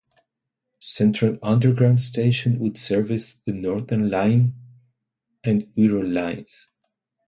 Central 0.79 1.37
underground 1.43 1.99
station 1.99 2.57
would 2.57 2.75
service 2.75 3.35
the 3.45 3.51
Northern 3.51 4.09
Line 4.09 4.55
and 5.43 5.71
Wirral 5.75 6.11
Lines. 6.11 6.65